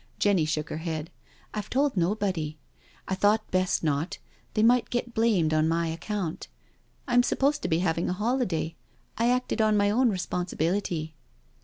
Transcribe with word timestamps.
Jenny 0.17 0.45
shook 0.45 0.69
her 0.71 0.77
head:" 0.77 1.11
I've 1.53 1.69
told 1.69 1.95
nobody.. 1.95 2.57
I 3.07 3.13
thought 3.13 3.51
best 3.51 3.83
not— 3.83 4.17
they 4.55 4.63
might 4.63 4.89
get 4.89 5.13
blamed 5.13 5.53
on 5.53 5.67
my 5.67 5.89
account. 5.89 6.47
I'm 7.07 7.21
supposed 7.21 7.61
to 7.61 7.67
be 7.67 7.77
having 7.85 8.09
a 8.09 8.13
holiday— 8.13 8.73
I 9.19 9.29
acted 9.29 9.61
on 9.61 9.77
my 9.77 9.91
own 9.91 10.09
responsibility.' 10.09 11.13